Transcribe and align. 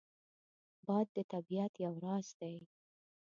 باد 0.85 1.07
د 1.15 1.17
طبیعت 1.31 1.73
یو 1.85 1.93
راز 2.05 2.27
دی 2.39 2.55